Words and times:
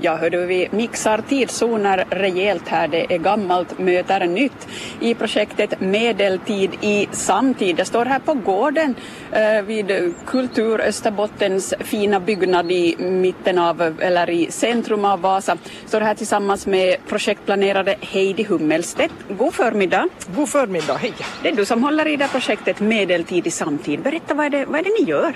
Ja, 0.00 0.16
hördu, 0.16 0.46
vi 0.46 0.68
mixar 0.70 1.20
tidszoner 1.28 2.04
rejält 2.10 2.68
här. 2.68 2.88
Det 2.88 3.14
är 3.14 3.18
gammalt 3.18 3.78
möter 3.78 4.26
nytt 4.26 4.68
i 5.00 5.14
projektet 5.14 5.80
Medeltid 5.80 6.70
i 6.80 7.08
samtid. 7.12 7.76
Det 7.76 7.84
står 7.84 8.04
här 8.04 8.18
på 8.18 8.34
gården 8.34 8.94
eh, 9.32 9.62
vid 9.62 10.14
Kultur 10.26 10.80
Österbottens 10.80 11.74
fina 11.80 12.20
byggnad 12.20 12.72
i 12.72 12.96
mitten 12.98 13.58
av, 13.58 14.00
eller 14.00 14.30
i 14.30 14.50
centrum 14.50 15.04
av 15.04 15.20
Vasa. 15.20 15.56
Står 15.86 16.00
här 16.00 16.14
tillsammans 16.14 16.66
med 16.66 16.96
projektplanerare 17.08 17.96
Heidi 18.00 18.42
Hummelstedt. 18.42 19.14
God 19.28 19.54
förmiddag. 19.54 20.08
God 20.36 20.48
förmiddag, 20.48 20.94
hej. 20.94 21.12
Det 21.42 21.48
är 21.48 21.52
du 21.52 21.64
som 21.64 21.82
håller 21.82 22.06
i 22.06 22.16
det 22.16 22.28
projektet 22.28 22.80
Medeltid 22.80 23.46
i 23.46 23.50
samtid. 23.50 24.00
Berätta, 24.00 24.34
vad 24.34 24.46
är 24.46 24.50
det, 24.50 24.64
vad 24.64 24.80
är 24.80 24.84
det 24.84 25.04
ni 25.04 25.10
gör? 25.10 25.34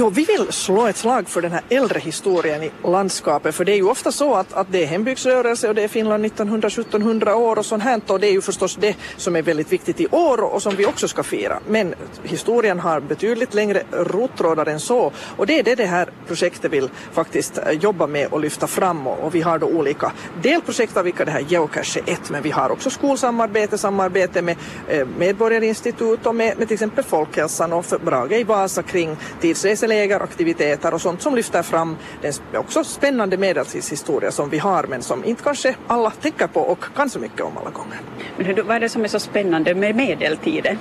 Jo, 0.00 0.10
vi 0.10 0.24
vill 0.24 0.52
slå 0.52 0.86
ett 0.86 0.96
slag 0.96 1.28
för 1.28 1.42
den 1.42 1.52
här 1.52 1.62
äldre 1.68 2.00
historien 2.00 2.62
i 2.62 2.70
landskapet, 2.84 3.54
för 3.54 3.64
det 3.64 3.72
är 3.72 3.76
ju 3.76 3.88
ofta 3.88 4.12
så 4.12 4.34
att, 4.34 4.52
att 4.52 4.66
det 4.70 4.82
är 4.82 4.86
hembygdsrörelse 4.86 5.68
och 5.68 5.74
det 5.74 5.82
är 5.82 5.88
Finland 5.88 6.26
1900-1700 6.26 7.32
år 7.32 7.58
och 7.58 7.66
sånt 7.66 7.82
här, 7.82 8.00
och 8.06 8.20
det 8.20 8.26
är 8.26 8.32
ju 8.32 8.40
förstås 8.40 8.76
det 8.80 8.96
som 9.16 9.36
är 9.36 9.42
väldigt 9.42 9.72
viktigt 9.72 10.00
i 10.00 10.06
år 10.06 10.40
och 10.40 10.62
som 10.62 10.76
vi 10.76 10.86
också 10.86 11.08
ska 11.08 11.22
fira. 11.22 11.60
Men 11.68 11.94
historien 12.22 12.80
har 12.80 13.00
betydligt 13.00 13.54
längre 13.54 13.82
rottrådar 13.92 14.66
än 14.66 14.80
så 14.80 15.12
och 15.36 15.46
det 15.46 15.58
är 15.58 15.62
det 15.62 15.74
det 15.74 15.86
här 15.86 16.10
projektet 16.26 16.72
vill 16.72 16.90
faktiskt 17.12 17.58
eh, 17.58 17.70
jobba 17.70 18.06
med 18.06 18.32
och 18.32 18.40
lyfta 18.40 18.66
fram 18.66 19.06
och, 19.06 19.18
och 19.18 19.34
vi 19.34 19.40
har 19.40 19.58
då 19.58 19.66
olika 19.66 20.12
delprojekt 20.42 20.96
av 20.96 21.04
vilka 21.04 21.24
det 21.24 21.30
här 21.30 21.44
Geocache 21.48 22.00
är 22.06 22.12
ett, 22.12 22.30
men 22.30 22.42
vi 22.42 22.50
har 22.50 22.70
också 22.70 22.90
skolsamarbete, 22.90 23.78
samarbete 23.78 24.42
med 24.42 24.56
eh, 24.88 25.06
Medborgarinstitut 25.18 26.26
och 26.26 26.34
med, 26.34 26.58
med 26.58 26.68
till 26.68 26.74
exempel 26.74 27.04
Folkhälsan 27.04 27.72
och 27.72 27.84
för 27.84 27.98
Brage 27.98 28.32
i 28.32 28.44
Vasa 28.44 28.82
kring 28.82 29.16
tidsresor 29.40 29.89
aktiviteter 29.90 30.94
och 30.94 31.00
sånt 31.00 31.22
som 31.22 31.34
lyfter 31.34 31.62
fram 31.62 31.96
den 32.22 32.32
också 32.54 32.84
spännande 32.84 33.36
medeltidshistoria 33.36 34.32
som 34.32 34.50
vi 34.50 34.58
har 34.58 34.84
men 34.84 35.02
som 35.02 35.24
inte 35.24 35.42
kanske 35.42 35.76
alla 35.86 36.10
tänker 36.10 36.46
på 36.46 36.60
och 36.60 36.84
kan 36.96 37.10
så 37.10 37.18
mycket 37.18 37.40
om 37.40 37.56
alla 37.56 37.70
gånger. 37.70 38.00
Men 38.36 38.66
vad 38.66 38.76
är 38.76 38.80
det 38.80 38.88
som 38.88 39.04
är 39.04 39.08
så 39.08 39.20
spännande 39.20 39.74
med 39.74 39.96
medeltiden? 39.96 40.78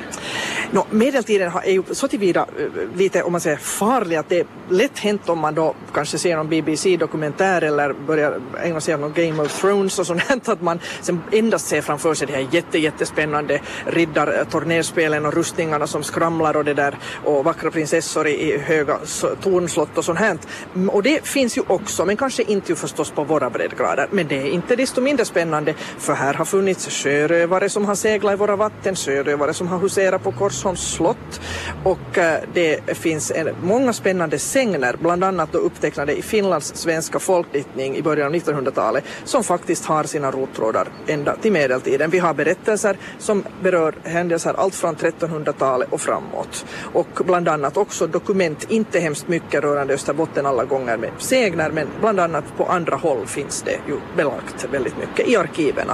No, 0.72 0.86
medeltiden 0.90 1.52
är 1.64 1.72
ju 1.72 1.84
så 1.92 2.08
tillvida 2.08 2.42
eh, 2.42 2.98
lite 2.98 3.24
om 3.24 3.32
man 3.32 3.42
säger 3.42 3.58
farlig 3.58 4.16
att 4.16 4.30
det 4.30 4.40
är 4.40 4.46
lätt 4.70 5.00
hänt 5.00 5.30
om 5.30 5.40
man 5.40 5.56
då 5.56 5.76
kanske 5.94 6.18
ser 6.18 6.38
någon 6.38 6.50
BBC-dokumentär 6.50 7.62
eller 7.62 7.94
börjar 7.94 8.42
ägna 8.64 8.82
sig 8.82 8.96
åt 8.96 9.02
någon 9.02 9.14
Game 9.14 9.44
of 9.44 9.62
Thrones 9.62 10.00
och 10.00 10.08
sånt 10.08 10.22
att 10.50 10.62
man 10.62 10.80
sen 11.02 11.22
endast 11.32 11.68
ser 11.68 11.82
framför 11.82 12.14
sig 12.14 12.28
de 12.28 12.34
här 12.34 12.48
jätte, 12.52 12.80
jättespännande 12.80 13.62
riddartornerspelen 13.86 15.26
och 15.26 15.34
rustningarna 15.34 15.88
som 15.88 16.04
skramlar 16.04 16.58
och 16.58 16.66
det 16.66 16.74
där 16.74 16.98
och 17.26 17.44
vackra 17.44 17.72
prinsessor 17.72 18.28
i 18.28 18.58
höga 18.58 18.99
tornslott 19.42 19.98
och 19.98 20.06
sånt 20.06 20.20
här. 20.20 20.38
Mm, 20.76 20.90
och 20.90 21.04
det 21.04 21.28
finns 21.28 21.58
ju 21.58 21.62
också, 21.68 22.06
men 22.06 22.18
kanske 22.18 22.44
inte 22.44 22.72
ju 22.72 22.76
förstås 22.76 23.12
på 23.12 23.24
våra 23.24 23.50
breddgrader. 23.50 24.08
Men 24.12 24.28
det 24.28 24.38
är 24.38 24.50
inte 24.52 24.76
desto 24.76 25.02
mindre 25.02 25.26
spännande 25.26 25.74
för 25.98 26.14
här 26.14 26.34
har 26.34 26.46
funnits 26.46 26.90
sjörövare 26.90 27.70
som 27.70 27.86
har 27.86 27.96
seglat 27.96 28.34
i 28.34 28.36
våra 28.36 28.56
vatten, 28.56 28.96
sjörövare 28.96 29.54
som 29.54 29.68
har 29.68 29.80
huserat 29.80 30.24
på 30.24 30.32
Korsholms 30.32 30.94
slott 30.94 31.42
och 31.84 32.18
eh, 32.18 32.40
det 32.54 32.98
finns 32.98 33.32
en, 33.32 33.50
många 33.64 33.94
spännande 33.94 34.40
sängner, 34.40 34.96
bland 35.02 35.24
annat 35.24 35.52
då 35.52 35.58
upptecknade 35.58 36.18
i 36.18 36.22
Finlands 36.22 36.76
svenska 36.76 37.20
folkdiktning 37.20 37.98
i 37.98 38.02
början 38.02 38.28
av 38.28 38.34
1900-talet 38.34 39.04
som 39.24 39.44
faktiskt 39.44 39.86
har 39.86 40.04
sina 40.04 40.32
rottrådar 40.32 40.88
ända 41.08 41.36
till 41.36 41.52
medeltiden. 41.52 42.10
Vi 42.10 42.20
har 42.20 42.34
berättelser 42.34 42.98
som 43.20 43.44
berör 43.62 43.96
händelser 44.04 44.54
allt 44.58 44.76
från 44.76 44.96
1300-talet 44.96 45.88
och 45.92 46.02
framåt 46.02 46.66
och 46.94 47.22
bland 47.26 47.48
annat 47.48 47.78
också 47.78 48.08
dokument, 48.08 48.66
inte 48.80 49.00
hemskt 49.00 49.28
mycket 49.28 49.64
rörande 49.64 49.94
Österbotten 49.94 50.46
alla 50.46 50.66
gånger 50.66 50.98
med 50.98 51.10
segner 51.18 51.72
men 51.72 51.88
bland 52.00 52.20
annat 52.20 52.44
på 52.58 52.66
andra 52.66 52.96
håll 52.96 53.26
finns 53.26 53.62
det 53.62 53.80
ju 53.88 54.00
belagt 54.18 54.68
väldigt 54.72 54.98
mycket 54.98 55.30
i 55.30 55.38
arkiven. 55.38 55.88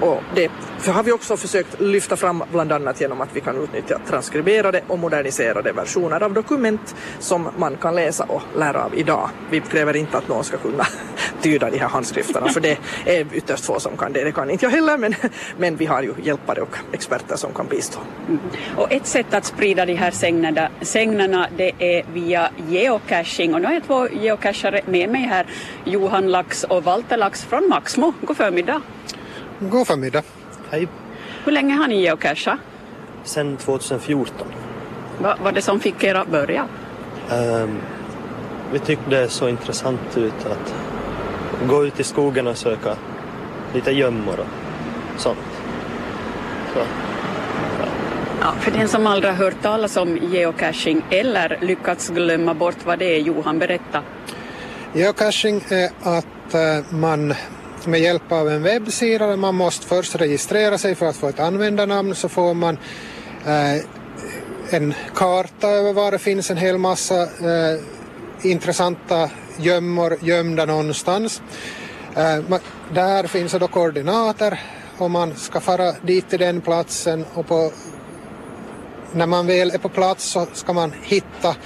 Och 0.00 0.22
det 0.34 0.50
har 0.86 1.02
vi 1.02 1.12
också 1.12 1.36
försökt 1.36 1.80
lyfta 1.80 2.16
fram 2.16 2.42
bland 2.52 2.72
annat 2.72 3.00
genom 3.00 3.20
att 3.20 3.28
vi 3.32 3.40
kan 3.40 3.62
utnyttja 3.62 3.98
transkriberade 4.06 4.82
och 4.86 4.98
moderniserade 4.98 5.72
versioner 5.72 6.22
av 6.22 6.32
dokument 6.32 6.94
som 7.18 7.48
man 7.58 7.76
kan 7.76 7.94
läsa 7.94 8.24
och 8.24 8.42
lära 8.56 8.84
av 8.84 8.94
idag. 8.94 9.30
Vi 9.50 9.60
kräver 9.60 9.96
inte 9.96 10.18
att 10.18 10.28
någon 10.28 10.44
ska 10.44 10.56
kunna 10.56 10.86
tyda 11.42 11.70
de 11.70 11.78
här 11.78 11.88
handskrifterna 11.88 12.48
för 12.48 12.60
det 12.60 12.78
är 13.04 13.26
ytterst 13.32 13.64
få 13.64 13.80
som 13.80 13.96
kan 13.96 14.12
det. 14.12 14.24
Det 14.24 14.32
kan 14.32 14.50
inte 14.50 14.64
jag 14.64 14.70
heller 14.70 14.98
men, 14.98 15.14
men 15.58 15.76
vi 15.76 15.86
har 15.86 16.02
ju 16.02 16.14
hjälpare 16.22 16.60
och 16.60 16.76
experter 16.92 17.36
som 17.36 17.52
kan 17.52 17.66
bistå. 17.66 17.98
Mm. 18.28 18.40
Och 18.76 18.92
ett 18.92 19.06
sätt 19.06 19.34
att 19.34 19.44
sprida 19.44 19.86
de 19.86 19.94
här 19.94 20.10
sägnerna, 20.10 20.68
sägnerna 20.80 21.48
det 21.56 21.72
är 21.78 22.04
via 22.12 22.50
geocaching 22.68 23.54
och 23.54 23.60
nu 23.60 23.66
har 23.66 23.74
jag 23.74 23.84
två 23.84 24.08
geocachare 24.08 24.80
med 24.86 25.10
mig 25.10 25.22
här, 25.22 25.46
Johan 25.84 26.30
Lax 26.30 26.64
och 26.64 26.84
Walter 26.84 27.16
Lax 27.16 27.44
från 27.44 27.68
Maxmo. 27.68 28.12
God 28.20 28.36
förmiddag. 28.36 28.82
God 29.60 29.86
förmiddag. 29.86 30.22
Hej. 30.70 30.88
Hur 31.44 31.52
länge 31.52 31.74
har 31.74 31.88
ni 31.88 32.00
geocachat? 32.02 32.58
Sen 33.24 33.56
2014. 33.56 34.46
Vad 35.18 35.38
var 35.38 35.52
det 35.52 35.62
som 35.62 35.80
fick 35.80 36.04
er 36.04 36.14
att 36.14 36.28
börja? 36.28 36.64
Um, 37.32 37.78
vi 38.72 38.78
tyckte 38.78 39.10
det 39.10 39.28
såg 39.28 39.48
intressant 39.48 40.16
ut 40.16 40.46
att 40.46 40.74
gå 41.68 41.84
ut 41.84 42.00
i 42.00 42.04
skogen 42.04 42.46
och 42.46 42.56
söka 42.56 42.96
lite 43.74 43.90
gömmor 43.90 44.40
och 44.40 45.20
sånt. 45.20 45.38
Så, 46.72 46.78
ja. 46.78 46.84
ja. 48.40 48.52
för 48.60 48.70
den 48.70 48.88
som 48.88 49.06
aldrig 49.06 49.32
har 49.32 49.44
hört 49.44 49.62
talas 49.62 49.96
om 49.96 50.18
geocaching 50.22 51.02
eller 51.10 51.58
lyckats 51.60 52.08
glömma 52.08 52.54
bort 52.54 52.86
vad 52.86 52.98
det 52.98 53.16
är, 53.16 53.20
Johan, 53.20 53.58
berätta. 53.58 54.02
Geocaching 54.92 55.62
är 55.68 55.90
att 56.02 56.54
eh, 56.54 56.92
man 56.92 57.34
med 57.88 58.00
hjälp 58.00 58.32
av 58.32 58.48
en 58.48 58.62
webbsida 58.62 59.26
där 59.26 59.36
man 59.36 59.54
måste 59.54 59.86
först 59.86 60.16
registrera 60.16 60.78
sig 60.78 60.94
för 60.94 61.06
att 61.06 61.16
få 61.16 61.28
ett 61.28 61.40
användarnamn 61.40 62.14
så 62.14 62.28
får 62.28 62.54
man 62.54 62.78
eh, 63.46 63.82
en 64.70 64.94
karta 65.14 65.68
över 65.68 65.92
var 65.92 66.10
det 66.10 66.18
finns 66.18 66.50
en 66.50 66.56
hel 66.56 66.78
massa 66.78 67.22
eh, 67.22 67.80
intressanta 68.42 69.30
gömmor 69.56 70.16
gömda 70.20 70.64
någonstans. 70.64 71.42
Eh, 72.16 72.58
där 72.94 73.26
finns 73.26 73.52
det 73.52 73.58
då 73.58 73.68
koordinater 73.68 74.60
och 74.98 75.10
man 75.10 75.34
ska 75.34 75.60
fara 75.60 75.92
dit 75.92 76.30
till 76.30 76.38
den 76.38 76.60
platsen 76.60 77.24
och 77.34 77.46
på, 77.46 77.72
när 79.12 79.26
man 79.26 79.46
väl 79.46 79.70
är 79.70 79.78
på 79.78 79.88
plats 79.88 80.24
så 80.24 80.46
ska 80.52 80.72
man 80.72 80.92
hitta 81.02 81.56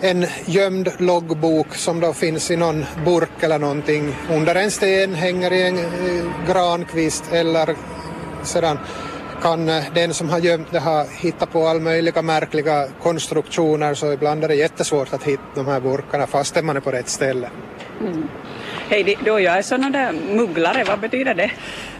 en 0.00 0.26
gömd 0.46 0.92
loggbok 0.98 1.74
som 1.74 2.00
då 2.00 2.12
finns 2.12 2.50
i 2.50 2.56
någon 2.56 2.84
burk 3.04 3.42
eller 3.42 3.58
någonting 3.58 4.14
under 4.30 4.54
en 4.54 4.70
sten, 4.70 5.14
hänger 5.14 5.52
i 5.52 5.62
en 5.62 5.78
eh, 5.78 6.46
grankvist 6.46 7.32
eller 7.32 7.76
sedan 8.42 8.78
kan 9.42 9.68
eh, 9.68 9.84
den 9.94 10.14
som 10.14 10.28
har 10.28 10.38
gömt 10.38 10.68
det 10.70 10.78
ha 10.78 11.06
hittat 11.20 11.52
på 11.52 11.66
all 11.66 11.80
möjliga 11.80 12.22
märkliga 12.22 12.88
konstruktioner 13.02 13.94
så 13.94 14.12
ibland 14.12 14.44
är 14.44 14.48
det 14.48 14.54
jättesvårt 14.54 15.12
att 15.12 15.22
hitta 15.22 15.42
de 15.54 15.66
här 15.66 15.80
burkarna 15.80 16.26
fastän 16.26 16.66
man 16.66 16.76
är 16.76 16.80
på 16.80 16.90
rätt 16.90 17.08
ställe. 17.08 17.50
Mm. 18.00 18.28
Hej, 18.88 19.18
då 19.24 19.40
jag 19.40 19.58
är 19.58 19.62
sån 19.62 19.92
där 19.92 20.12
mugglare, 20.12 20.84
vad 20.84 21.00
betyder 21.00 21.34
det? 21.34 21.50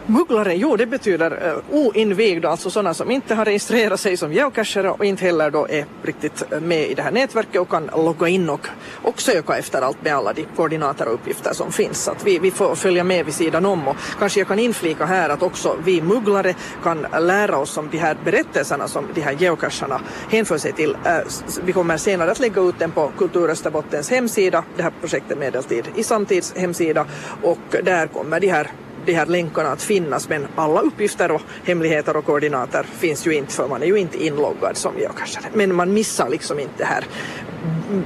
Mugglare, 0.09 0.55
jo 0.55 0.77
det 0.77 0.87
betyder 0.87 1.47
eh, 1.47 1.53
uh, 1.53 1.87
oinvigda, 1.87 2.49
alltså 2.49 2.71
sådana 2.71 2.95
som 2.95 3.11
inte 3.11 3.35
har 3.35 3.45
registrerat 3.45 4.01
sig 4.01 4.17
som 4.17 4.33
geocachare 4.33 4.91
och 4.91 5.05
inte 5.05 5.25
heller 5.25 5.51
då 5.51 5.69
är 5.69 5.87
riktigt 6.03 6.53
eh, 6.53 6.61
med 6.61 6.91
i 6.91 6.95
det 6.95 7.03
här 7.03 7.11
nätverket 7.11 7.61
och 7.61 7.69
kan 7.69 7.91
logga 7.97 8.29
in 8.29 8.51
och, 8.51 8.69
och 9.03 9.21
söka 9.21 9.59
efter 9.59 9.83
allt 9.83 10.05
med 10.05 10.15
alla 10.15 10.33
de 10.33 10.45
koordinater 10.57 11.09
och 11.09 11.15
uppgifter 11.15 11.53
som 11.53 11.73
finns. 11.73 12.03
Så 12.03 12.11
att 12.11 12.27
vi, 12.27 12.39
vi 12.39 12.51
får 12.51 12.75
följa 12.75 13.05
med 13.05 13.25
vid 13.25 13.35
sidan 13.35 13.67
om 13.67 13.89
och 13.89 13.97
kanske 14.19 14.41
jag 14.41 14.49
kan 14.49 14.59
inflika 14.59 15.05
här 15.05 15.29
att 15.29 15.43
också 15.43 15.77
vi 15.85 16.03
mugglare 16.03 16.55
kan 16.83 17.07
lära 17.21 17.59
oss 17.59 17.77
om 17.77 17.89
de 17.91 17.99
här 17.99 18.17
berättelserna 18.25 18.89
som 18.89 19.05
de 19.15 19.21
här 19.21 19.33
geocacharna 19.33 20.01
hänför 20.31 20.59
sig 20.59 20.73
till. 20.73 20.91
Uh, 20.91 21.29
vi 21.65 21.73
kommer 21.73 21.97
senare 21.97 22.31
att 22.31 22.39
lägga 22.39 22.63
ut 22.63 22.79
den 22.79 22.91
på 22.91 23.13
Kultur 23.19 23.51
Österbottens 23.51 24.11
hemsida, 24.11 24.65
det 24.77 24.83
här 24.83 24.93
projektet 25.01 25.39
Medeltid 25.39 25.85
i 25.97 26.03
samtids 26.03 26.55
hemsida 26.57 27.07
och 27.43 27.77
där 27.83 28.07
kommer 28.07 28.41
de 28.41 28.49
här 28.49 28.71
de 29.07 29.13
här 29.13 29.27
länkarna 29.27 29.69
att 29.69 29.83
finnas 29.83 30.29
men 30.29 30.47
alla 30.55 30.81
uppgifter 30.81 31.33
och 31.33 31.43
hemligheter 31.65 32.17
och 32.17 32.25
koordinater 32.25 32.83
finns 32.83 33.27
ju 33.27 33.35
inte 33.35 33.53
för 33.53 33.69
man 33.69 33.83
är 33.83 33.87
ju 33.87 33.97
inte 33.97 34.25
inloggad 34.25 34.77
som 34.77 34.93
jag 35.01 35.17
kanske. 35.17 35.41
Men 35.53 35.75
man 35.75 35.93
missar 35.93 36.29
liksom 36.29 36.61
inte 36.61 36.75
det 36.79 36.85
här 36.85 37.05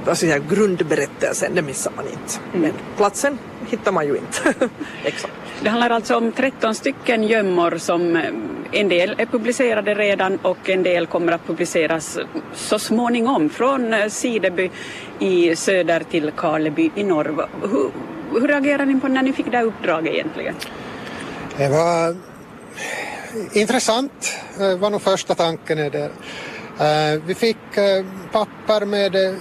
alltså 0.07 0.25
säga, 0.25 0.39
grundberättelsen, 0.39 1.55
det 1.55 1.61
missar 1.61 1.91
man 1.95 2.05
inte. 2.05 2.39
Mm. 2.53 2.61
Men 2.61 2.71
platsen 2.97 3.37
hittar 3.69 3.91
man 3.91 4.07
ju 4.07 4.17
inte. 4.17 4.53
Exakt. 5.03 5.33
Det 5.63 5.69
handlar 5.69 5.89
alltså 5.89 6.17
om 6.17 6.31
13 6.31 6.75
stycken 6.75 7.23
gömmor 7.23 7.77
som 7.77 8.15
eh, 8.15 8.23
en 8.71 8.89
del 8.89 9.15
är 9.17 9.25
publicerade 9.25 9.95
redan 9.95 10.37
och 10.41 10.69
en 10.69 10.83
del 10.83 11.07
kommer 11.07 11.31
att 11.31 11.47
publiceras 11.47 12.19
så 12.53 12.79
småningom 12.79 13.49
från 13.49 13.93
eh, 13.93 14.07
Sideby 14.07 14.69
i 15.19 15.55
söder 15.55 16.03
till 16.11 16.31
Karleby 16.31 16.91
i 16.95 17.03
norr. 17.03 17.47
Hur, 17.61 17.91
hur 18.39 18.47
reagerade 18.47 18.85
ni 18.85 18.99
på 18.99 19.07
när 19.07 19.23
ni 19.23 19.33
fick 19.33 19.51
det 19.51 19.61
uppdraget 19.61 20.13
egentligen? 20.13 20.55
Det 21.57 21.69
var 21.69 22.09
eh, 22.09 22.15
intressant, 23.53 24.31
var 24.79 24.89
nog 24.89 25.01
första 25.01 25.35
tanken. 25.35 25.79
Är 25.79 25.89
det. 25.89 26.11
Eh, 26.79 27.21
vi 27.25 27.35
fick 27.35 27.77
eh, 27.77 28.05
papper 28.31 28.85
med 28.85 29.35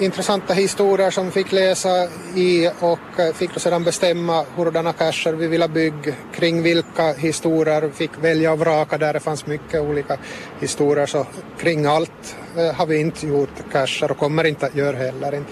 intressanta 0.00 0.54
historier 0.54 1.10
som 1.10 1.24
vi 1.24 1.30
fick 1.30 1.52
läsa 1.52 2.04
i 2.34 2.68
och 2.80 3.34
fick 3.34 3.54
då 3.54 3.60
sedan 3.60 3.84
bestämma 3.84 4.44
hurdana 4.56 4.92
cacher 4.92 5.32
vi 5.32 5.46
ville 5.46 5.68
bygga, 5.68 6.12
kring 6.34 6.62
vilka 6.62 7.12
historier 7.12 7.82
vi 7.82 7.92
fick 7.92 8.10
välja 8.20 8.52
och 8.52 8.58
vraka 8.58 8.98
där 8.98 9.12
det 9.12 9.20
fanns 9.20 9.46
mycket 9.46 9.80
olika 9.80 10.18
historier 10.60 11.06
så 11.06 11.26
kring 11.58 11.86
allt 11.86 12.36
har 12.74 12.86
vi 12.86 13.00
inte 13.00 13.26
gjort 13.26 13.72
cacher 13.72 14.10
och 14.10 14.18
kommer 14.18 14.44
inte 14.44 14.66
att 14.66 14.74
göra 14.74 14.96
heller. 14.96 15.42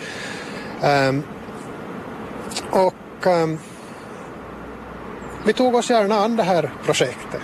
Ehm, 0.82 1.22
och 2.70 3.26
ehm, 3.26 3.58
vi 5.44 5.52
tog 5.52 5.74
oss 5.74 5.90
gärna 5.90 6.14
an 6.14 6.36
det 6.36 6.42
här 6.42 6.70
projektet. 6.84 7.40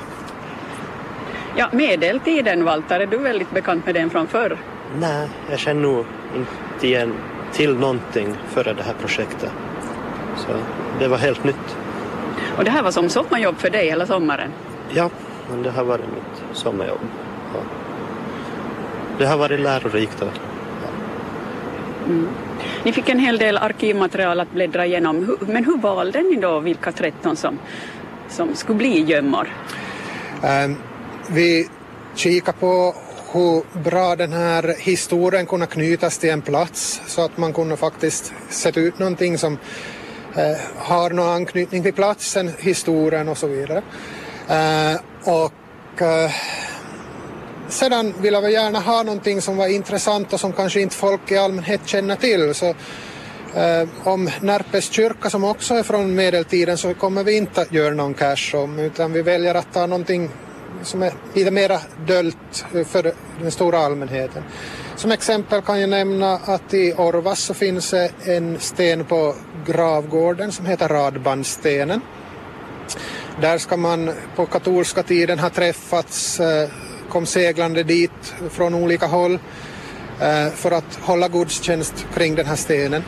Ja, 1.56 1.69
medeltiden, 1.73 2.64
Walter, 2.64 3.00
är 3.00 3.06
du 3.06 3.17
väldigt 3.19 3.50
bekant 3.50 3.87
med 3.87 3.94
den 3.94 4.11
från 4.11 4.26
förr? 4.26 4.58
Nej, 4.99 5.29
jag 5.50 5.58
känner 5.58 5.82
nog 5.82 6.05
inte 6.37 6.87
igen 6.87 7.14
till 7.52 7.79
någonting 7.79 8.37
före 8.49 8.73
det 8.73 8.82
här 8.82 8.94
projektet. 9.00 9.52
Så 10.37 10.49
det 10.99 11.08
var 11.08 11.19
helt 11.19 11.44
nytt. 11.44 11.76
Och 12.56 12.64
det 12.64 12.70
här 12.70 12.82
var 12.82 12.91
som 12.91 13.08
sommarjobb 13.08 13.58
för 13.58 13.70
dig 13.70 13.87
hela 13.87 14.06
sommaren? 14.06 14.50
Ja, 14.91 15.11
men 15.50 15.62
det 15.62 15.70
har 15.70 15.85
varit 15.85 16.06
mitt 16.14 16.56
sommarjobb. 16.56 17.00
Ja. 17.55 17.61
Det 19.19 19.26
har 19.26 19.37
varit 19.37 19.61
lärorikt. 19.61 20.17
Ja. 20.20 20.26
Mm. 22.06 22.29
Ni 22.85 22.93
fick 22.93 23.08
en 23.08 23.19
hel 23.19 23.38
del 23.38 23.56
arkivmaterial 23.56 24.41
att 24.41 24.52
bläddra 24.52 24.87
igenom, 24.87 25.37
men 25.41 25.64
hur 25.64 25.79
valde 25.79 26.23
ni 26.23 26.37
då 26.37 26.61
vilka 26.61 26.93
13 26.93 27.37
som, 27.37 27.58
som 28.29 28.55
skulle 28.55 28.79
bli 28.79 29.00
gömmor? 29.02 29.49
Um, 30.64 30.76
vi 31.29 31.69
kikade 32.14 32.58
på 32.58 32.94
hur 33.32 33.82
bra 33.82 34.17
den 34.17 34.32
här 34.32 34.75
historien 34.79 35.47
kunde 35.47 35.67
knytas 35.67 36.19
till 36.19 36.31
en 36.31 36.43
plats 36.43 37.00
så 37.06 37.25
att 37.25 37.37
man 37.37 37.52
kunde 37.52 37.76
faktiskt 37.76 38.32
sätta 38.49 38.81
ut 38.81 38.99
någonting 38.99 39.38
som 39.38 39.58
eh, 40.37 40.58
har 40.76 41.11
någon 41.11 41.29
anknytning 41.29 41.82
till 41.82 41.93
platsen, 41.93 42.50
historien 42.58 43.29
och 43.29 43.38
så 43.38 43.46
vidare. 43.46 43.82
Eh, 44.49 45.00
och 45.25 46.03
eh, 46.03 46.31
sedan 47.70 48.14
ville 48.20 48.40
vi 48.40 48.52
gärna 48.52 48.81
ha 48.81 49.02
någonting 49.02 49.43
som 49.43 49.56
var 49.56 49.67
intressant 49.67 50.32
och 50.32 50.40
som 50.40 50.52
kanske 50.52 50.81
inte 50.81 50.96
folk 50.96 51.32
i 51.32 51.37
allmänhet 51.37 51.81
känner 51.84 52.17
till. 52.17 52.55
Så 52.55 52.67
eh, 53.55 53.88
om 54.05 54.31
Närpes 54.40 54.90
kyrka 54.90 55.31
som 55.31 55.44
också 55.44 55.75
är 55.75 55.82
från 55.82 56.14
medeltiden 56.14 56.78
så 56.78 56.94
kommer 56.94 57.25
vi 57.25 57.37
inte 57.37 57.61
att 57.61 57.72
göra 57.72 57.94
någon 57.94 58.14
cash 58.14 58.55
om 58.55 58.78
utan 58.78 59.12
vi 59.12 59.22
väljer 59.22 59.55
att 59.55 59.72
ta 59.72 59.87
någonting 59.87 60.31
som 60.82 61.02
är 61.02 61.12
lite 61.34 61.50
mera 61.50 61.81
dölt 62.06 62.64
för 62.87 63.12
den 63.43 63.50
stora 63.50 63.78
allmänheten. 63.78 64.43
Som 64.96 65.11
exempel 65.11 65.62
kan 65.62 65.81
jag 65.81 65.90
nämna 65.90 66.32
att 66.32 66.75
i 66.75 66.93
Orvas 66.93 67.40
så 67.40 67.55
finns 67.55 67.94
en 68.25 68.58
sten 68.61 69.05
på 69.05 69.34
gravgården 69.67 70.52
som 70.52 70.67
heter 70.67 70.88
Radbandstenen. 70.88 72.00
Där 73.40 73.58
ska 73.58 73.76
man 73.76 74.11
på 74.37 74.46
katolska 74.46 75.02
tiden 75.02 75.38
ha 75.38 75.50
träffats, 75.50 76.40
eh, 76.40 76.69
kom 77.11 77.27
seglande 77.27 77.83
dit 77.83 78.35
från 78.51 78.75
olika 78.75 79.07
håll 79.07 79.39
eh, 80.21 80.49
för 80.55 80.71
att 80.71 80.99
hålla 81.01 81.29
gudstjänst 81.29 82.07
kring 82.15 82.35
den 82.35 82.47
här 82.47 82.57
stenen. 82.57 83.03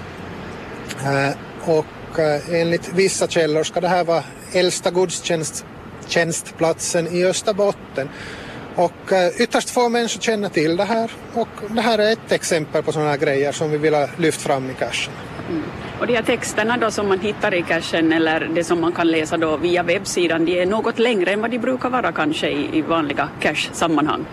Eh, 1.05 1.31
och 1.65 2.19
eh, 2.19 2.61
enligt 2.61 2.89
vissa 2.95 3.27
källor 3.27 3.63
ska 3.63 3.81
det 3.81 3.89
här 3.89 4.05
vara 4.05 4.25
äldsta 4.53 4.91
gudstjänstplatsen 4.91 7.17
i 7.17 7.25
Österbotten. 7.25 8.09
Och 8.75 9.13
eh, 9.13 9.41
ytterst 9.41 9.71
få 9.71 9.89
människor 9.89 10.21
känner 10.21 10.49
till 10.49 10.77
det 10.77 10.85
här 10.85 11.11
och 11.35 11.49
det 11.71 11.81
här 11.81 11.99
är 11.99 12.13
ett 12.13 12.33
exempel 12.33 12.83
på 12.83 12.93
sådana 12.93 13.11
här 13.11 13.19
grejer 13.19 13.53
som 13.53 13.71
vi 13.71 13.79
vill 13.79 13.95
ha 13.95 14.09
lyft 14.19 14.41
fram 14.41 14.71
i 14.71 14.75
cachen. 14.75 15.13
Mm. 15.53 15.65
Och 16.01 16.07
de 16.07 16.15
här 16.15 16.23
texterna 16.23 16.77
då 16.77 16.91
som 16.91 17.09
man 17.09 17.21
hittar 17.21 17.55
i 17.55 17.63
cachen 17.63 18.13
eller 18.13 18.51
det 18.55 18.65
som 18.65 18.81
man 18.81 18.93
kan 18.93 19.09
läsa 19.09 19.37
då 19.37 19.57
via 19.57 19.83
webbsidan, 19.83 20.45
de 20.45 20.63
är 20.63 20.67
något 20.67 20.99
längre 20.99 21.33
än 21.33 21.41
vad 21.41 21.51
de 21.51 21.59
brukar 21.59 21.91
vara 21.91 22.13
kanske 22.13 22.51
i, 22.51 22.79
i 22.79 22.83
vanliga 22.83 23.29
cache-sammanhang? 23.41 24.25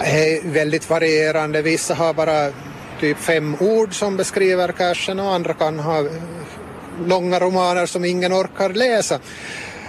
Eh, 0.00 0.50
väldigt 0.52 0.90
varierande. 0.90 1.62
Vissa 1.62 1.94
har 1.94 2.14
bara 2.14 2.52
typ 3.00 3.18
fem 3.18 3.56
ord 3.60 3.94
som 3.94 4.16
beskriver 4.16 4.72
cachen 4.72 5.20
och 5.20 5.34
andra 5.34 5.54
kan 5.54 5.78
ha 5.78 5.98
eh, 5.98 6.12
långa 7.06 7.40
romaner 7.40 7.86
som 7.86 8.04
ingen 8.04 8.32
orkar 8.32 8.68
läsa. 8.68 9.14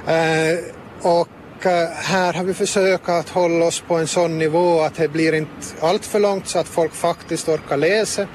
Eh, 0.08 0.60
och 1.02 1.66
eh, 1.66 1.90
här 1.90 2.34
har 2.34 2.44
vi 2.44 2.54
försökt 2.54 3.10
att 3.10 3.30
hålla 3.30 3.66
oss 3.66 3.84
på 3.88 3.96
en 3.96 4.08
sån 4.08 4.38
nivå 4.40 4.82
att 4.82 4.96
det 4.96 5.08
blir 5.08 5.34
inte 5.34 5.52
allt 5.82 6.06
för 6.06 6.20
långt 6.20 6.48
så 6.48 6.60
att 6.60 6.68
folk 6.68 6.94
faktiskt 6.94 7.50
orkar 7.50 7.78
läsa 7.78 8.28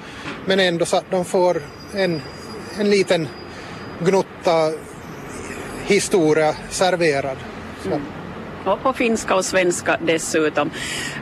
men 0.47 0.61
ändå 0.61 0.85
så 0.85 0.97
att 0.97 1.11
de 1.11 1.25
får 1.25 1.63
en, 1.95 2.23
en 2.79 2.91
liten 2.91 3.29
gnutta 4.01 4.73
historia 5.87 6.55
serverad. 6.71 7.37
Mm 7.87 8.03
och 8.73 8.83
på 8.83 8.93
finska 8.93 9.35
och 9.35 9.45
svenska 9.45 9.97
dessutom. 10.01 10.71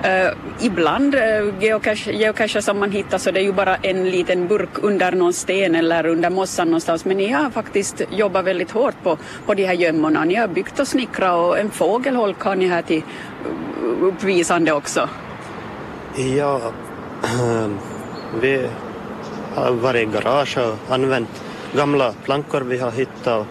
Uh, 0.04 0.66
ibland 0.66 1.14
uh, 1.14 1.20
geocache, 1.60 2.12
geocacher 2.12 2.60
som 2.60 2.78
man 2.78 2.90
hittar 2.90 3.18
så 3.18 3.30
det 3.30 3.40
är 3.40 3.44
ju 3.44 3.52
bara 3.52 3.76
en 3.76 4.10
liten 4.10 4.48
burk 4.48 4.68
under 4.82 5.12
någon 5.12 5.32
sten 5.32 5.74
eller 5.74 6.06
under 6.06 6.30
mossan 6.30 6.68
någonstans 6.68 7.04
men 7.04 7.16
ni 7.16 7.28
har 7.28 7.50
faktiskt 7.50 8.02
jobbat 8.10 8.44
väldigt 8.44 8.70
hårt 8.70 9.02
på, 9.02 9.18
på 9.46 9.54
de 9.54 9.64
här 9.64 9.74
gömmorna. 9.74 10.24
Ni 10.24 10.34
har 10.34 10.48
byggt 10.48 10.80
och 10.80 10.88
snickrat 10.88 11.38
och 11.38 11.58
en 11.58 11.70
fågelholk 11.70 12.40
har 12.42 12.56
ni 12.56 12.66
här 12.66 12.82
till 12.82 13.02
uppvisande 14.00 14.72
också. 14.72 15.08
Ja, 16.16 16.60
vi 18.40 18.68
har 19.56 19.72
varit 19.72 20.08
i 20.08 20.12
garage 20.12 20.58
och 20.58 20.94
använt 20.94 21.42
gamla 21.76 22.12
plankor 22.24 22.60
vi 22.60 22.78
har 22.78 22.90
hittat, 22.90 23.46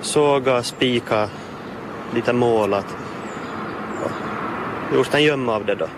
såga, 0.00 0.62
spika 0.62 1.28
lite 2.14 2.32
målat. 2.32 2.86
Och 4.90 4.96
gjort 4.96 5.14
en 5.14 5.22
gömma 5.22 5.54
av 5.54 5.66
det 5.66 5.74
då. 5.74 5.88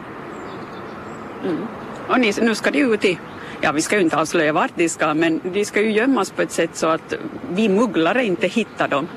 Mm. 1.45 1.67
Och 2.09 2.21
ni, 2.21 2.33
nu 2.43 2.55
ska 2.55 2.71
de 2.71 2.79
ut 2.79 3.05
i, 3.05 3.19
ja 3.61 3.73
vi 3.73 3.83
ska 3.83 3.97
ju 3.97 4.03
inte 4.03 4.17
avslöja 4.17 4.53
vart 4.53 4.73
de 4.75 4.89
ska, 4.89 5.15
men 5.15 5.41
de 5.45 5.65
ska 5.65 5.81
ju 5.81 5.93
gömmas 5.93 6.31
på 6.31 6.43
ett 6.43 6.53
sätt 6.53 6.71
så 6.73 6.87
att 6.87 7.15
vi 7.51 7.69
mugglare 7.69 8.25
inte 8.25 8.47
hittar 8.47 8.89
dem. 8.89 9.09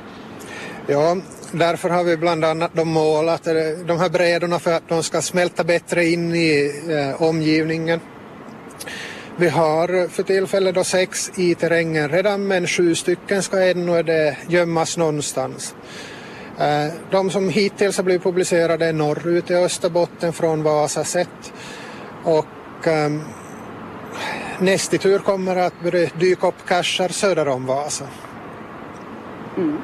Ja, 0.88 1.18
därför 1.52 1.90
har 1.90 2.04
vi 2.04 2.18
bland 2.18 2.46
annat 2.46 2.72
de 2.74 2.88
målat 2.88 3.44
de 3.86 4.00
här 4.00 4.10
brädorna 4.10 4.60
för 4.60 4.74
att 4.74 4.90
de 4.90 5.04
ska 5.04 5.22
smälta 5.22 5.64
bättre 5.64 6.06
in 6.06 6.36
i 6.36 6.72
eh, 6.90 7.22
omgivningen. 7.22 8.00
Vi 9.40 9.50
har 9.50 10.08
för 10.08 10.24
tillfället 10.24 10.76
då 10.76 10.84
sex 10.84 11.32
i 11.36 11.56
terrängen 11.56 12.10
redan 12.10 12.48
men 12.48 12.68
sju 12.68 12.96
stycken 12.96 13.44
ska 13.44 13.64
ännu 13.64 14.00
gömmas 14.48 14.98
någonstans. 14.98 15.76
Eh, 16.60 16.94
de 17.12 17.30
som 17.30 17.50
hittills 17.50 17.98
har 17.98 18.04
blivit 18.04 18.24
publicerade 18.24 18.86
är 18.86 18.94
norrut 18.94 19.52
i 19.52 19.54
Österbotten 19.54 20.34
från 20.34 20.64
Vasa 20.64 21.04
sett. 21.04 21.54
Och 22.24 22.88
um, 22.88 23.22
i 24.94 24.98
tur 24.98 25.20
kommer 25.20 25.56
att 25.56 25.82
börja 25.84 26.10
dyka 26.20 26.48
upp 26.48 26.66
cacher 26.68 27.08
söder 27.08 27.48
om 27.48 27.66
Vasa. 27.66 28.08
Mm. 29.58 29.78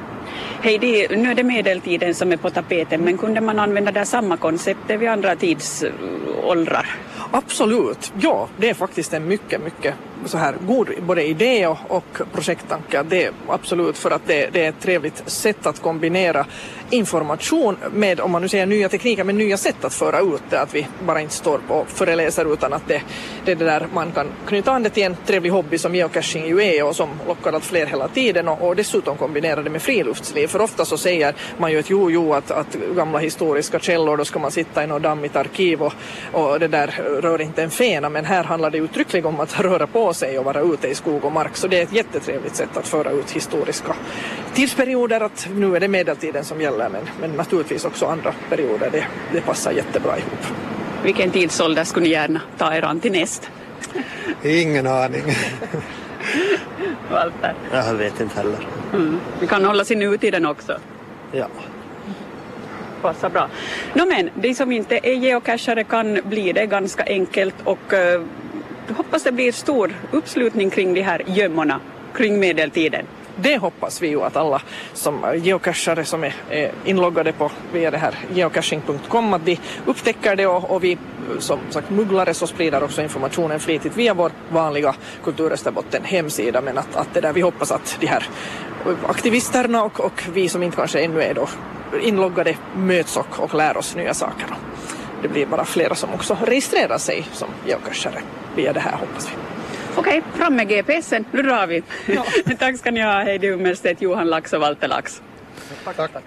Heidi, 0.62 1.06
nu 1.10 1.30
är 1.30 1.34
det 1.34 1.42
medeltiden 1.42 2.14
som 2.14 2.32
är 2.32 2.36
på 2.36 2.50
tapeten 2.50 3.00
men 3.00 3.18
kunde 3.18 3.40
man 3.40 3.58
använda 3.58 3.92
det 3.92 4.06
samma 4.06 4.36
koncept 4.36 4.90
vid 4.90 5.08
andra 5.08 5.36
tidsåldrar? 5.36 6.96
Absolut, 7.36 8.12
ja 8.20 8.48
det 8.58 8.70
är 8.70 8.74
faktiskt 8.74 9.12
en 9.12 9.28
mycket, 9.28 9.60
mycket 9.60 9.94
så 10.24 10.38
här 10.38 10.54
god 10.66 10.88
både 11.02 11.26
idé 11.26 11.66
och, 11.66 11.78
och 11.88 12.20
projekttanke. 12.32 13.02
Det 13.02 13.24
är 13.24 13.32
absolut 13.48 13.98
för 13.98 14.10
att 14.10 14.26
det, 14.26 14.50
det, 14.52 14.64
är 14.64 14.68
ett 14.68 14.80
trevligt 14.80 15.22
sätt 15.26 15.66
att 15.66 15.82
kombinera 15.82 16.46
information 16.90 17.76
med, 17.92 18.20
om 18.20 18.30
man 18.30 18.42
nu 18.42 18.48
säger 18.48 18.66
nya 18.66 18.88
tekniker, 18.88 19.24
men 19.24 19.38
nya 19.38 19.56
sätt 19.56 19.84
att 19.84 19.94
föra 19.94 20.20
ut 20.20 20.42
det. 20.50 20.60
Att 20.60 20.74
vi 20.74 20.86
bara 21.06 21.20
inte 21.20 21.34
står 21.34 21.60
och 21.68 21.88
föreläser 21.88 22.52
utan 22.52 22.72
att 22.72 22.88
det, 22.88 23.02
det 23.44 23.52
är 23.52 23.56
det 23.56 23.64
där 23.64 23.86
man 23.94 24.12
kan 24.12 24.26
knyta 24.46 24.72
an 24.72 24.82
det 24.82 24.90
till 24.90 25.02
en 25.02 25.16
trevlig 25.26 25.50
hobby 25.50 25.78
som 25.78 25.94
geocaching 25.94 26.46
ju 26.46 26.62
är 26.62 26.84
och 26.84 26.96
som 26.96 27.08
lockar 27.26 27.52
allt 27.52 27.64
fler 27.64 27.86
hela 27.86 28.08
tiden 28.08 28.48
och, 28.48 28.68
och 28.68 28.76
dessutom 28.76 29.16
kombinera 29.16 29.62
det 29.62 29.70
med 29.70 29.82
friluftsliv. 29.82 30.46
För 30.46 30.60
ofta 30.60 30.84
så 30.84 30.96
säger 30.96 31.34
man 31.58 31.72
ju 31.72 31.78
att 31.78 31.90
jo, 31.90 32.10
jo, 32.10 32.32
att, 32.32 32.50
att 32.50 32.74
gamla 32.96 33.18
historiska 33.18 33.78
källor, 33.78 34.16
då 34.16 34.24
ska 34.24 34.38
man 34.38 34.50
sitta 34.50 34.84
i 34.84 34.86
något 34.86 35.02
dammigt 35.02 35.36
arkiv 35.36 35.82
och, 35.82 35.92
och 36.32 36.60
det 36.60 36.68
där 36.68 36.86
rör 37.22 37.40
inte 37.40 37.62
en 37.62 37.70
fena, 37.70 38.08
men 38.08 38.24
här 38.24 38.44
handlar 38.44 38.70
det 38.70 38.78
uttryckligen 38.78 39.26
om 39.26 39.40
att 39.40 39.60
röra 39.60 39.86
på 39.86 40.13
sig 40.14 40.38
och 40.38 40.44
vara 40.44 40.60
ute 40.60 40.88
i 40.88 40.94
skog 40.94 41.24
och 41.24 41.32
mark. 41.32 41.56
Så 41.56 41.66
det 41.68 41.78
är 41.78 41.82
ett 41.82 41.92
jättetrevligt 41.92 42.56
sätt 42.56 42.76
att 42.76 42.88
föra 42.88 43.10
ut 43.10 43.30
historiska 43.30 43.96
tidsperioder. 44.54 45.20
Att 45.20 45.48
nu 45.54 45.76
är 45.76 45.80
det 45.80 45.88
medeltiden 45.88 46.44
som 46.44 46.60
gäller 46.60 46.88
men, 46.88 47.02
men 47.20 47.30
naturligtvis 47.30 47.84
också 47.84 48.06
andra 48.06 48.34
perioder. 48.48 48.90
Det, 48.90 49.04
det 49.32 49.40
passar 49.40 49.72
jättebra 49.72 50.18
ihop. 50.18 50.46
Vilken 51.04 51.30
tidsålder 51.30 51.84
skulle 51.84 52.04
ni 52.04 52.10
gärna 52.10 52.40
ta 52.58 52.74
er 52.74 52.82
an 52.82 53.00
till 53.00 53.12
näst? 53.12 53.50
Ingen 54.42 54.86
aning. 54.86 55.22
Walter? 57.10 57.54
Jag 57.72 57.94
vet 57.94 58.20
inte 58.20 58.36
heller. 58.36 58.58
Mm. 58.92 59.20
Vi 59.40 59.46
kan 59.46 59.64
hålla 59.64 59.84
sig 59.84 59.96
nutiden 59.96 60.46
också. 60.46 60.78
Ja. 61.32 61.46
Passar 63.02 63.30
bra. 63.30 63.48
No, 63.94 64.06
men 64.06 64.30
de 64.34 64.54
som 64.54 64.72
inte 64.72 65.00
är 65.02 65.14
geocachare 65.14 65.84
kan 65.84 66.20
bli 66.24 66.52
det 66.52 66.66
ganska 66.66 67.04
enkelt 67.06 67.54
och 67.64 67.92
uh, 67.92 68.26
hoppas 68.90 69.22
det 69.22 69.32
blir 69.32 69.52
stor 69.52 69.94
uppslutning 70.10 70.70
kring 70.70 70.94
de 70.94 71.02
här 71.02 71.22
gömmorna 71.26 71.80
kring 72.14 72.40
medeltiden. 72.40 73.06
Det 73.36 73.58
hoppas 73.58 74.02
vi 74.02 74.08
ju 74.08 74.22
att 74.22 74.36
alla 74.36 74.62
som 74.92 75.40
geocachare 75.42 76.04
som 76.04 76.24
är, 76.24 76.34
är 76.50 76.70
inloggade 76.84 77.32
på 77.32 77.50
via 77.72 77.90
det 77.90 77.98
här 77.98 78.14
geocaching.com 78.34 79.32
att 79.32 79.44
de 79.44 79.58
upptäcker 79.86 80.36
det 80.36 80.46
och, 80.46 80.70
och 80.70 80.84
vi 80.84 80.98
som 81.38 81.58
sagt 81.70 81.90
mugglare 81.90 82.34
så 82.34 82.46
sprider 82.46 82.84
också 82.84 83.02
informationen 83.02 83.60
flitigt 83.60 83.96
via 83.96 84.14
vår 84.14 84.32
vanliga 84.52 84.94
Kulturösterbotten 85.24 86.04
hemsida 86.04 86.60
men 86.60 86.78
att, 86.78 86.96
att 86.96 87.14
det 87.14 87.20
där 87.20 87.32
vi 87.32 87.40
hoppas 87.40 87.72
att 87.72 87.96
de 88.00 88.06
här 88.06 88.28
aktivisterna 89.06 89.84
och, 89.84 90.00
och 90.00 90.22
vi 90.32 90.48
som 90.48 90.62
inte 90.62 90.76
kanske 90.76 91.00
ännu 91.00 91.22
är 91.22 91.34
då 91.34 91.48
inloggade 92.02 92.56
möts 92.76 93.16
och, 93.16 93.40
och 93.40 93.54
lär 93.54 93.76
oss 93.76 93.96
nya 93.96 94.14
saker. 94.14 94.46
Det 95.24 95.28
blir 95.28 95.46
bara 95.46 95.64
flera 95.64 95.94
som 95.94 96.14
också 96.14 96.36
registrerar 96.44 96.98
sig 96.98 97.26
som 97.32 97.48
geocachare 97.66 98.22
via 98.56 98.72
det 98.72 98.80
här 98.80 98.96
hoppas 98.96 99.28
vi. 99.28 99.32
Okej, 99.96 100.22
fram 100.34 100.56
med 100.56 100.68
GPSen, 100.68 101.24
nu 101.32 101.42
drar 101.42 101.66
vi. 101.66 101.82
Ja. 102.06 102.24
Tack 102.58 102.78
ska 102.78 102.90
ni 102.90 103.02
ha, 103.02 103.22
Heidi 103.22 103.46
Ummerstedt, 103.46 104.02
Johan 104.02 104.26
Lax 104.26 104.52
och 104.52 104.60
Walter 104.60 104.88
Lax. 104.88 105.22
Tack. 105.84 105.96
Tack. 105.96 106.22